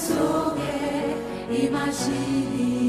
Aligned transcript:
속에 0.00 1.16
임하시니 1.50 2.79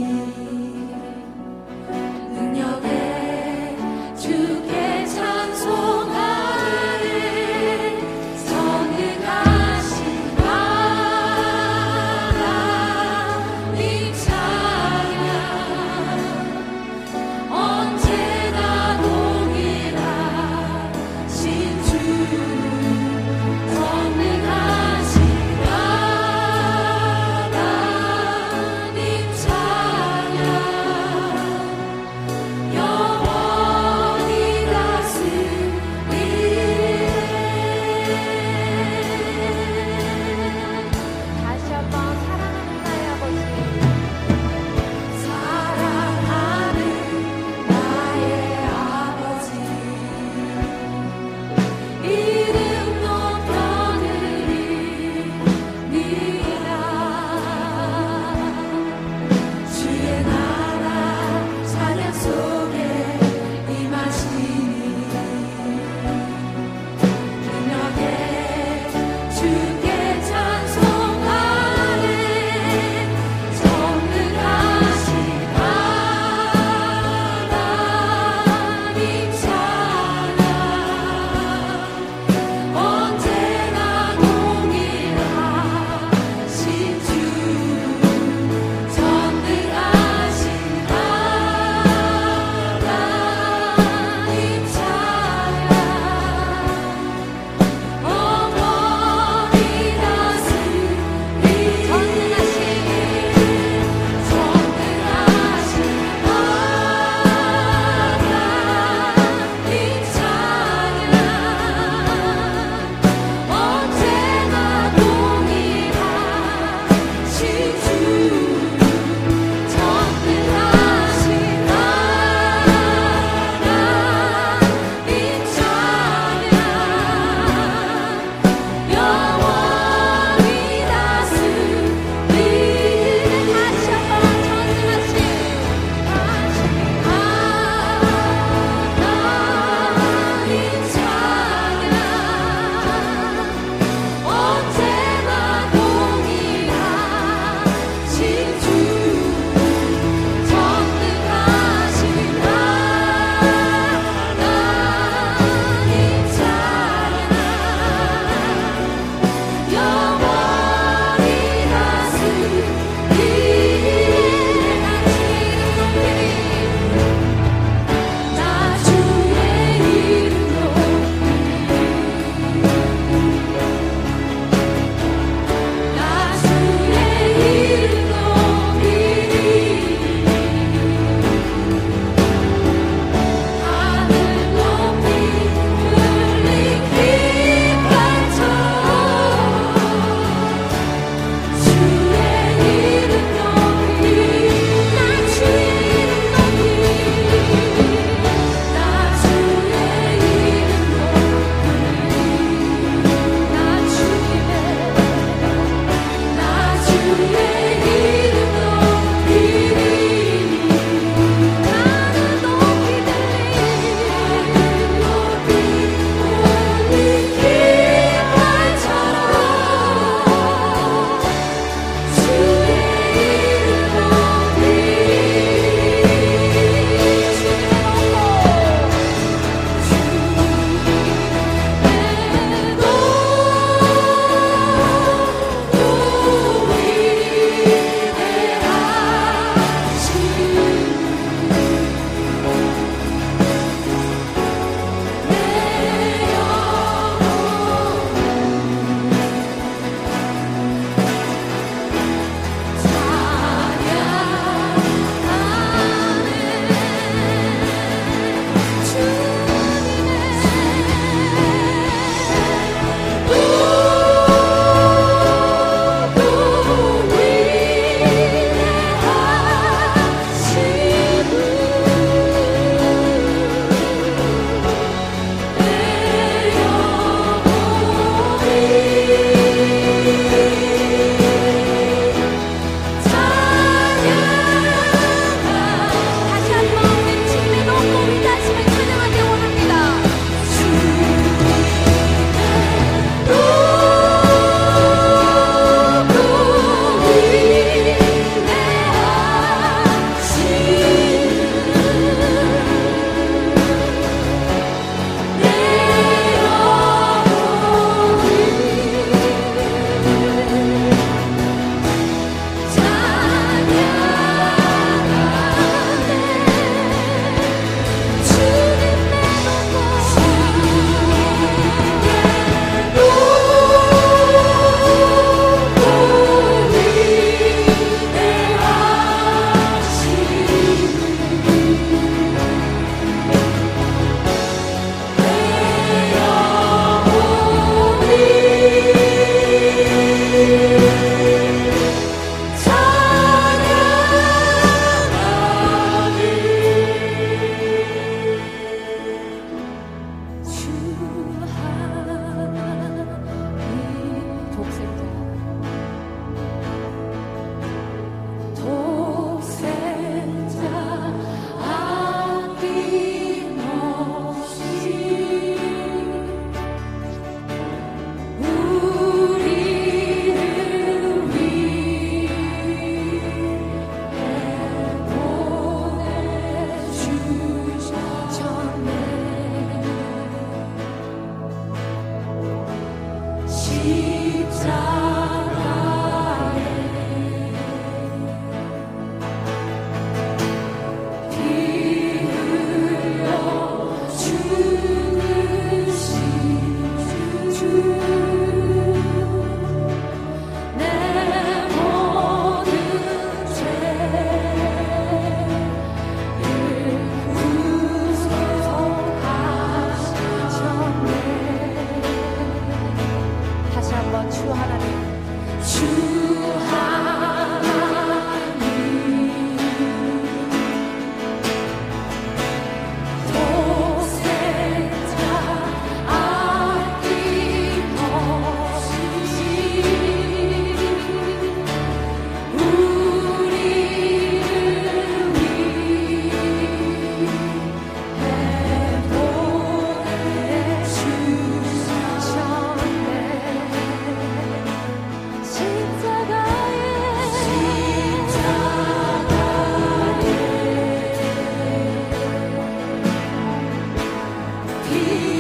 내 454.91 455.30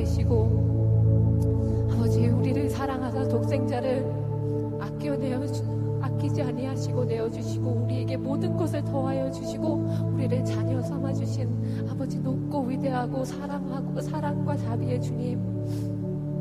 계시고 0.00 1.88
아버지 1.92 2.26
우리를 2.26 2.70
사랑하사 2.70 3.28
독생자를 3.28 4.06
아껴내어 4.80 5.46
주- 5.46 5.62
아끼지 6.00 6.40
아니하시고 6.40 7.04
내어 7.04 7.28
주시고 7.28 7.82
우리에게 7.84 8.16
모든 8.16 8.56
것을 8.56 8.82
더하여 8.82 9.30
주시고 9.30 9.86
우리를 10.14 10.42
자녀 10.46 10.80
삼아 10.80 11.12
주신 11.12 11.86
아버지 11.90 12.18
높고 12.18 12.62
위대하고 12.62 13.22
사랑하고 13.24 14.00
사랑과 14.00 14.56
자비의 14.56 15.02
주님. 15.02 15.38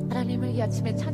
하나님을 0.09 0.55
이 0.55 0.61
아침에 0.61 0.95
찬 0.95 1.08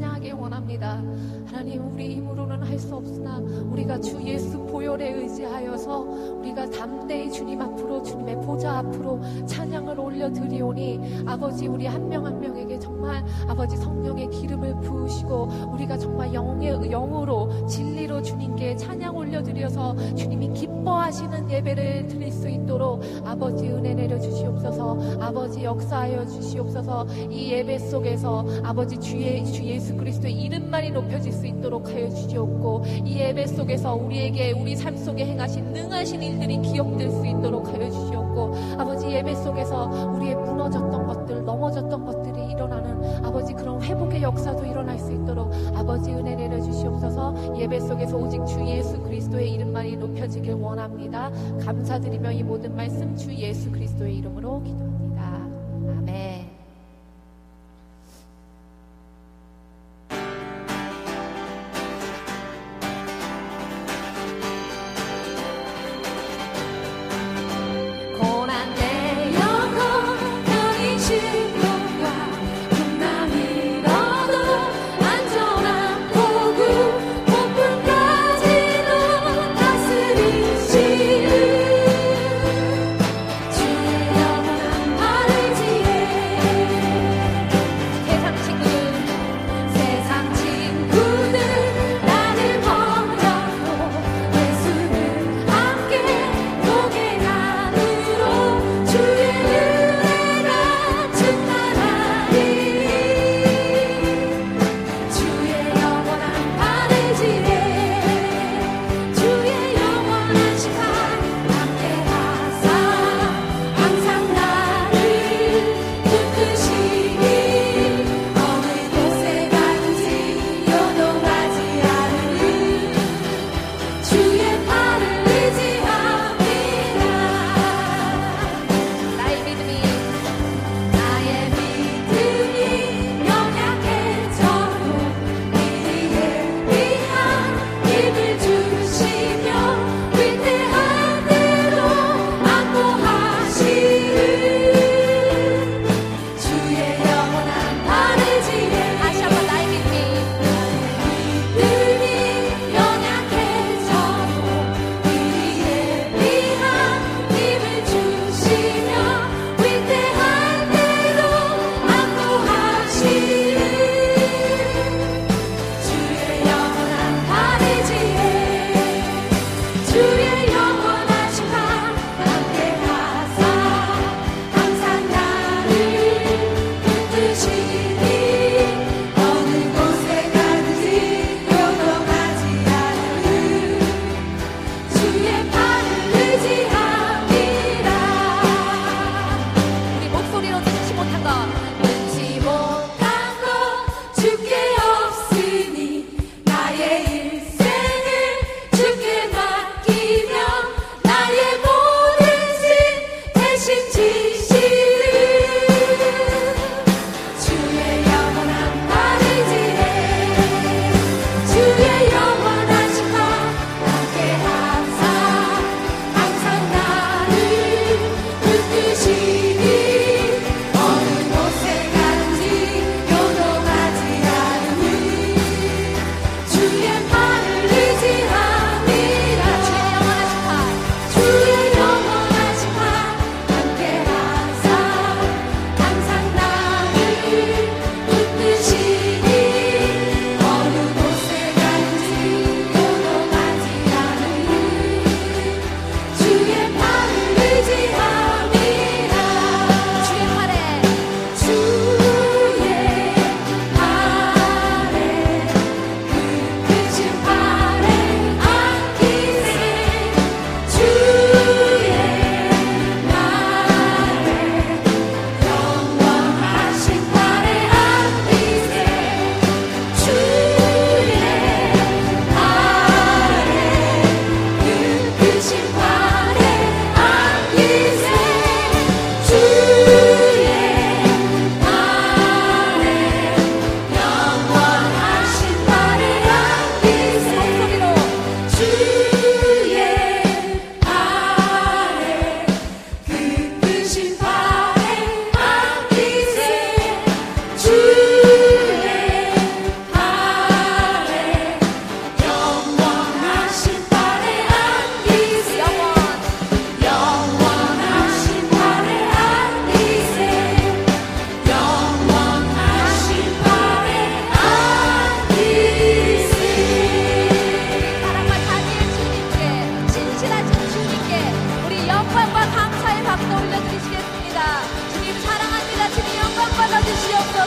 담대히 6.85 7.31
주님 7.31 7.59
앞으로 7.59 8.03
주님의 8.03 8.41
보좌 8.41 8.77
앞으로 8.77 9.19
찬양을 9.47 9.99
올려드리오니 9.99 11.23
아버지 11.25 11.65
우리 11.65 11.87
한 11.87 12.07
명한 12.07 12.39
명에게 12.39 12.74
정말 12.95 13.25
아버지 13.49 13.75
성령의 13.75 14.29
기름을 14.29 14.79
부으시고 14.79 15.49
우리가 15.73 15.97
정말 15.97 16.33
영의 16.33 16.71
영으로 16.89 17.67
진리로 17.67 18.21
주님께 18.21 18.77
찬양 18.77 19.15
올려드려서 19.15 20.15
주님이 20.15 20.53
기뻐하시는 20.53 21.51
예배를 21.51 22.07
드릴 22.07 22.31
수 22.31 22.47
있도록 22.47 23.03
아버지 23.25 23.67
은혜 23.67 23.93
내려 23.93 24.17
주시옵소서 24.17 25.17
아버지 25.19 25.65
역사하여 25.65 26.25
주시옵소서 26.25 27.07
이 27.29 27.51
예배 27.51 27.79
속에서 27.79 28.45
아버지 28.63 28.97
주의 28.97 29.45
주 29.45 29.61
예수 29.65 29.93
그리스도의 29.97 30.33
이름만이 30.33 30.91
높여질 30.91 31.33
수 31.33 31.45
있도록 31.47 31.89
하여 31.89 32.09
주시옵고 32.09 32.83
이 33.03 33.19
예배 33.19 33.47
속에서 33.47 33.93
우리에게 33.93 34.53
우리 34.53 34.73
삶 34.77 34.95
속에 34.95 35.25
행하신 35.25 35.73
능하신 35.73 36.23
일들이 36.23 36.61
기억될 36.61 37.11
수 37.11 37.27
있도록 37.27 37.67
하여 37.67 37.89
주시옵고 37.89 38.55
아버지 38.77 39.09
예배 39.09 39.35
속에서 39.35 39.85
우리의 40.15 40.35
무너졌던 40.35 41.07
것들 41.07 41.43
넘어졌던 41.43 42.05
것들이 42.05 42.24
일어나는 42.55 43.23
아버지 43.23 43.53
그런 43.53 43.81
회복의 43.81 44.21
역사도 44.21 44.65
일어날 44.65 44.97
수 44.97 45.11
있도록 45.11 45.53
아버지 45.75 46.11
은혜 46.11 46.35
내려 46.35 46.59
주시옵소서. 46.61 47.59
예배 47.59 47.79
속에서 47.81 48.17
오직 48.17 48.43
주 48.45 48.65
예수 48.65 48.99
그리스도의 49.01 49.53
이름만이 49.53 49.97
높여지길 49.97 50.53
원합니다. 50.53 51.31
감사드리며 51.63 52.31
이 52.31 52.43
모든 52.43 52.75
말씀 52.75 53.15
주 53.15 53.33
예수 53.35 53.71
그리스도의 53.71 54.17
이름으로 54.17 54.63
기도합니다. 54.63 55.47
아멘. 55.99 56.44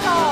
走。 0.00 0.27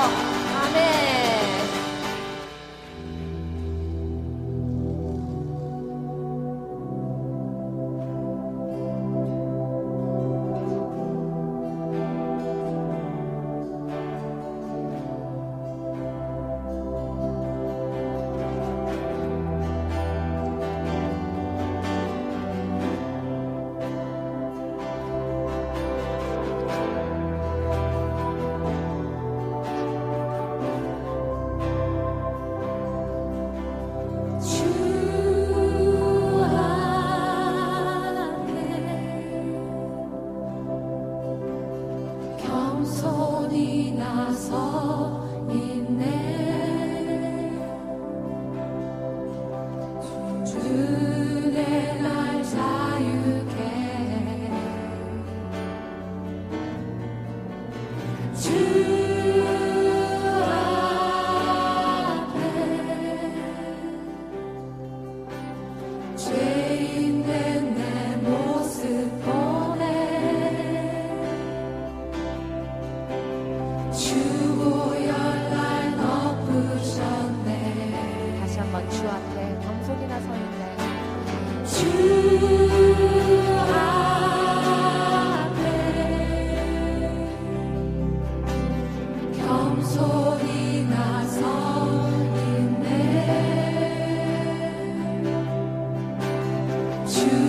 주 97.07 97.46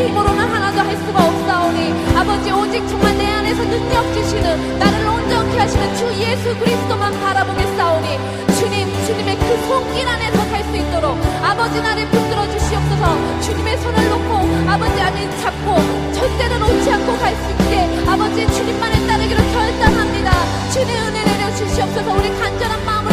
내 0.00 0.06
힘으로는 0.08 0.38
하나도 0.38 0.80
할 0.80 0.96
수가 0.96 1.22
없사오니 1.22 1.92
아버지 2.16 2.50
오직 2.50 2.88
정말 2.88 3.18
내 3.18 3.26
안에서 3.32 3.62
능력 3.64 4.02
주시는 4.14 4.78
나를 4.78 5.06
온전케 5.06 5.58
하시는 5.58 5.96
주 5.96 6.06
예수 6.14 6.56
그리스도만 6.56 7.12
바라보겠사오니 7.20 8.08
주님 8.58 8.88
주님의 9.04 9.36
그 9.36 9.44
손길 9.68 10.08
안에서 10.08 10.38
살수 10.38 10.74
있도록 10.74 11.18
아버지 11.42 11.82
나를 11.82 12.08
붙들어 12.08 12.50
주시옵소서. 12.50 13.40
주님의 13.42 13.76
손을 13.76 14.08
놓고 14.08 14.70
아버지 14.70 15.00
안에 15.02 15.38
잡고 15.42 15.76
절대로 16.14 16.58
놓지 16.60 16.90
않고 16.92 17.18
갈 17.18 17.34
수 17.36 17.50
있게 17.50 18.08
아버지 18.08 18.46
주님만을 18.54 19.06
따르기로 19.06 19.38
결단합니다. 19.52 20.30
주님 20.72 20.96
은혜 20.96 21.24
내려 21.24 21.54
주시옵소서. 21.56 22.10
우리 22.14 22.30
간절한 22.38 22.86
마음 22.86 23.06